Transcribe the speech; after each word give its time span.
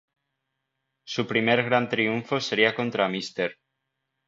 Su 1.05 1.27
primer 1.27 1.63
gran 1.63 1.87
triunfo 1.87 2.39
sería 2.41 2.73
contra 2.73 3.07
Mr. 3.07 3.53